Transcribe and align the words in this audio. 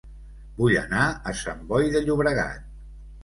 Vull 0.61 0.77
anar 0.79 1.03
a 1.09 1.33
Sant 1.41 1.61
Boi 1.73 1.91
de 1.97 2.03
Llobregat 2.07 2.65